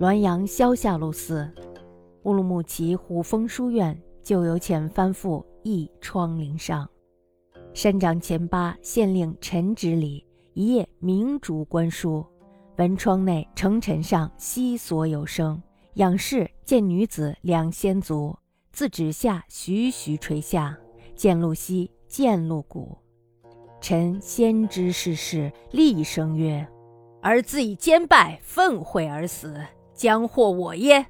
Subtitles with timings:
[0.00, 1.48] 滦阳萧下路寺，
[2.24, 6.88] 乌鲁木齐虎峰书院旧游遣翻覆一窗棂上。
[7.72, 12.26] 山长前八县令陈直礼一夜明烛观书，
[12.76, 15.62] 闻窗内城尘上悉所有声。
[15.94, 18.36] 仰视见女子两仙足，
[18.72, 20.76] 自指下徐徐垂下，
[21.14, 22.98] 见露膝，见露谷。
[23.80, 26.66] 臣先知是事，厉声曰
[27.22, 29.56] ：“儿自以奸败愤悔而死，
[29.94, 31.06] 将祸我耶？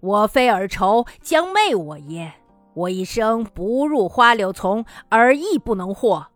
[0.00, 2.34] 我非尔仇，将媚我耶？
[2.74, 6.26] 我一生不入花柳丛，而亦不能获。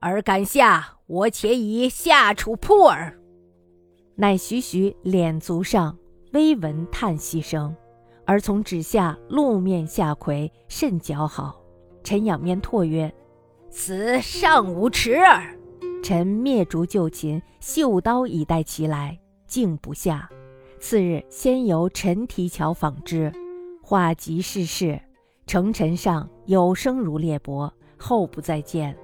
[0.00, 3.16] 尔敢下，我且以下处扑耳。”
[4.16, 5.96] 乃徐徐敛足上。
[6.32, 7.74] 微闻叹息声，
[8.24, 11.60] 而从指下露面下魁甚姣好。
[12.04, 13.12] 臣仰面唾曰
[13.68, 15.58] ：“此尚无耻耳。”
[16.04, 20.30] 臣灭烛就寝，绣刀以待其来，竟不下。
[20.80, 23.30] 次日，先由陈提桥访之，
[23.82, 24.98] 话及世事，
[25.46, 28.96] 城陈上有声如裂帛，后不再见。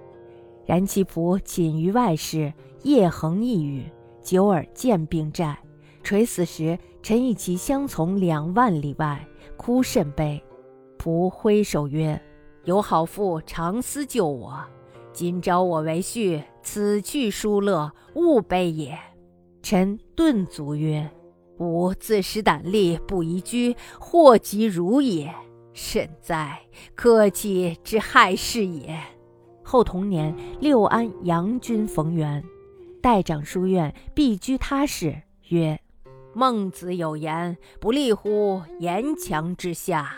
[0.65, 2.51] 然其仆寝于外室，
[2.83, 3.85] 夜横一语，
[4.23, 5.57] 久而见病债。
[6.03, 9.23] 垂死时，臣以其相从两万里外，
[9.59, 10.43] 哭甚悲。
[10.99, 12.21] 仆挥手曰
[12.65, 14.59] ：“有好妇常思救我，
[15.13, 18.99] 今朝我为婿，此去殊乐，勿悲也。”
[19.63, 21.09] 臣顿足曰
[21.59, 25.35] ：“吾自识胆力，不宜居，祸及汝也。
[25.73, 26.61] 甚哉，
[26.95, 28.99] 客气之害事也。”
[29.63, 32.43] 后同年，六安杨君逢源，
[33.03, 35.79] 代掌书院，必居他室，曰。
[36.33, 40.15] 孟子有言：“不立乎岩墙之下。”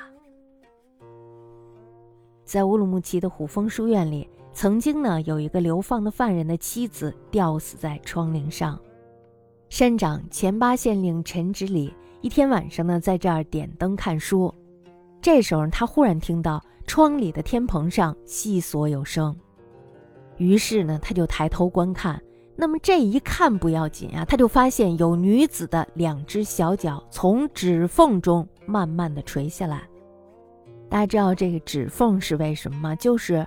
[2.44, 8.78] 在乌鲁木齐的虎峰书院里，曾经呢有一个流放的犯人的妻子吊死在窗棂上。
[9.68, 14.52] 山长前八县令陈直礼一天晚上呢在这儿点灯看书，
[15.20, 19.36] 这时候他忽然听到窗里的天棚上细索有声，
[20.38, 22.20] 于是呢他就抬头观看。
[22.56, 29.82] 那么这一看不要紧啊，他就发现有女子的两只小脚从指缝中慢慢的垂下来。
[30.88, 32.96] 大家知道这个指缝是为什么吗？
[32.96, 33.46] 就是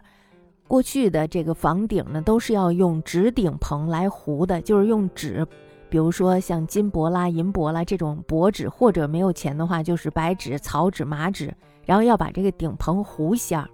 [0.67, 5.45] 过去的这个房顶呢，都是要用纸顶棚来糊的，就是用纸，
[5.91, 11.53] 比如说像金箔啦、银箔啦这种薄纸，或者没有钱的话，就是白纸、草纸、麻纸，
[11.85, 13.69] 然后要把这个顶棚糊下。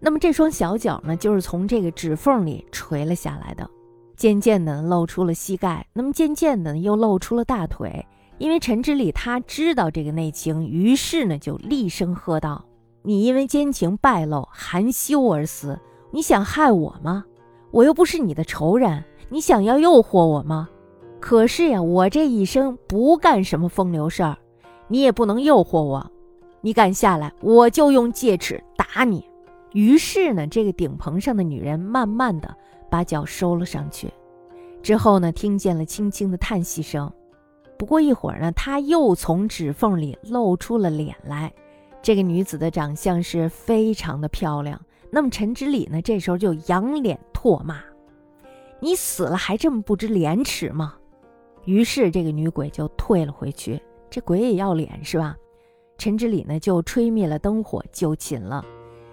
[0.00, 3.68] 那么这双小脚呢，就是从这个指缝里垂了下来的，
[4.16, 8.06] 渐渐的露出了膝盖，那么渐渐的又露出了大腿。
[8.38, 12.64] 因为陈之礼他知道这个内情，于是呢就厉声喝道
[13.04, 15.78] ：“你因为奸情败露，含羞而死，
[16.12, 17.24] 你想害我吗？
[17.72, 20.68] 我又不是你的仇人，你想要诱惑我吗？
[21.18, 24.36] 可是呀，我这一生不干什么风流事儿，
[24.88, 26.10] 你也不能诱惑我。
[26.60, 29.24] 你敢下来，我就用戒尺打你。”
[29.72, 32.54] 于是呢，这个顶棚上的女人慢慢的
[32.88, 34.08] 把脚收了上去，
[34.82, 37.12] 之后呢，听见了轻轻的叹息声。
[37.76, 41.52] 不过一会儿呢，她又从指缝里露出了脸来。
[42.00, 44.80] 这个女子的长相是非常的漂亮。
[45.10, 47.80] 那么陈之礼呢，这时候就仰脸唾骂
[48.80, 50.94] ：“你死了还这么不知廉耻吗？”
[51.64, 53.80] 于是这个女鬼就退了回去。
[54.08, 55.36] 这鬼也要脸是吧？
[55.98, 58.64] 陈之礼呢，就吹灭了灯火就寝了。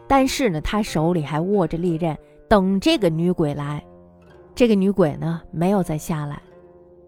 [0.07, 2.15] 但是呢，他手里还握着利刃，
[2.47, 3.83] 等这个女鬼来。
[4.53, 6.41] 这个女鬼呢，没有再下来。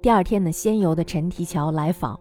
[0.01, 2.19] 第二天呢，仙游的陈提桥来访，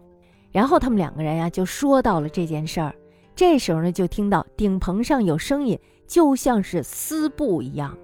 [0.51, 2.93] 然后他们两个人呀，就说到了这件事儿。
[3.35, 7.97] 这时候呢，就听到顶棚上有声音，就像是撕布一样。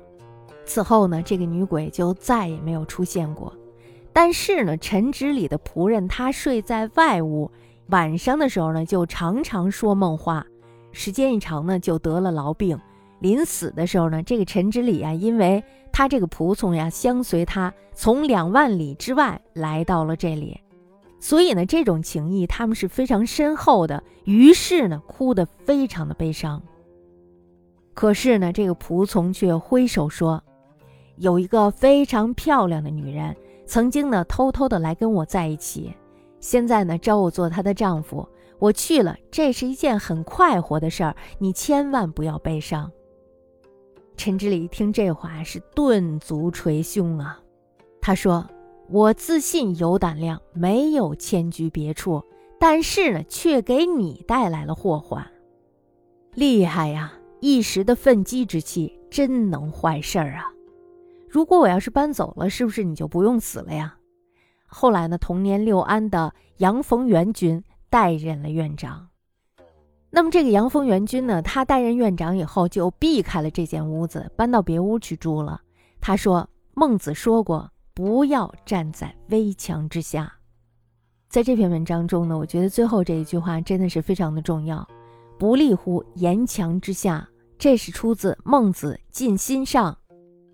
[0.73, 3.53] 此后呢，这个女鬼就再也没有出现过。
[4.13, 7.51] 但是呢，陈直里的仆人他睡在外屋，
[7.87, 10.47] 晚上的时候呢，就常常说梦话。
[10.93, 12.79] 时间一长呢，就得了痨病。
[13.19, 15.61] 临死的时候呢，这个陈之礼啊，因为
[15.91, 20.57] 他这个仆从呀，相随他从两万里之外来到了这里，
[21.19, 24.01] 所以呢，这种情谊他们是非常深厚的。
[24.23, 26.63] 于是呢，哭得非常的悲伤。
[27.93, 30.41] 可是呢，这个仆从却挥手说，
[31.22, 33.35] 有一个非常漂亮的女人，
[33.68, 35.94] 曾经呢，偷偷的来跟我在一起，
[36.40, 38.28] 现在呢，招我做她的丈夫。
[38.58, 42.91] 我去了，这是一件很快活的事儿，你千万不要悲伤。
[44.18, 47.40] 陈之礼听这话是顿足捶胸啊，
[48.02, 48.44] 他说
[48.90, 52.23] ：“我自信有胆量，没有迁居别处，
[52.59, 55.23] 但是呢，却给你带来了祸患，
[56.34, 57.14] 厉害呀！
[57.41, 60.52] 一时的愤激之气，真能坏事儿啊！
[61.31, 63.95] 如果我要是搬走了，是不是你就不用死了呀？”
[64.67, 69.07] 后来呢，同年六安的杨逢元君代任了院长。
[70.09, 75.61] 那么这个杨逢元君呢，他担任院长以后，就避开了这间屋子，搬到别屋去住了。
[76.01, 80.34] 他说：“孟子说过，不要站在危墙之下。”
[81.29, 84.85] 在这篇文章中呢，我觉得最后这一句话真的是非常的重要
[85.39, 87.25] ，“不立乎岩墙之下”，
[87.57, 89.93] 这是出自孟子《尽心上》，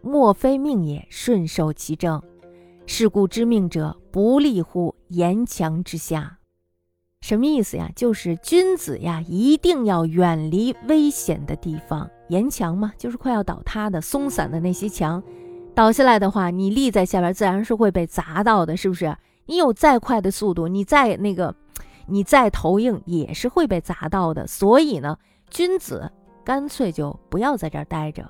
[0.07, 2.21] 莫非命也，顺受其正。
[2.85, 6.39] 是故知命者，不立乎岩墙之下。
[7.19, 7.91] 什么意思呀？
[7.95, 12.09] 就是君子呀，一定要远离危险的地方。
[12.29, 15.21] 岩墙嘛，就是快要倒塌的松散的那些墙，
[15.75, 19.17] 倒下来的话，你立在下边，自然是会被砸到的，是不是？
[19.47, 21.53] 你有再快的速度，你再那个，
[22.05, 24.47] 你再投硬，也是会被砸到的。
[24.47, 25.17] 所以呢，
[25.49, 26.09] 君子
[26.45, 28.29] 干脆就不要在这儿待着，